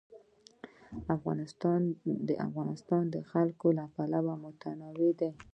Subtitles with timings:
[1.15, 1.81] افغانستان
[3.11, 5.29] د ژبې له پلوه متنوع دی.